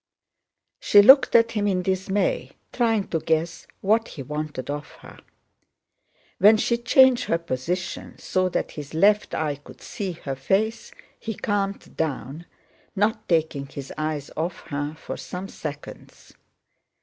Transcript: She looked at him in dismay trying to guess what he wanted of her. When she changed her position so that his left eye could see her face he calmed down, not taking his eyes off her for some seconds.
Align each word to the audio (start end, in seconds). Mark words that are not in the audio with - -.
She 0.79 1.03
looked 1.03 1.35
at 1.35 1.51
him 1.51 1.67
in 1.67 1.83
dismay 1.83 2.53
trying 2.73 3.07
to 3.09 3.19
guess 3.19 3.67
what 3.81 4.07
he 4.07 4.23
wanted 4.23 4.67
of 4.71 4.87
her. 5.03 5.19
When 6.39 6.57
she 6.57 6.79
changed 6.79 7.25
her 7.25 7.37
position 7.37 8.17
so 8.17 8.49
that 8.49 8.71
his 8.71 8.95
left 8.95 9.35
eye 9.35 9.57
could 9.57 9.79
see 9.79 10.13
her 10.13 10.35
face 10.35 10.91
he 11.19 11.35
calmed 11.35 11.95
down, 11.95 12.47
not 12.95 13.29
taking 13.29 13.67
his 13.67 13.93
eyes 13.95 14.31
off 14.35 14.61
her 14.69 14.95
for 14.95 15.17
some 15.17 15.47
seconds. 15.47 16.33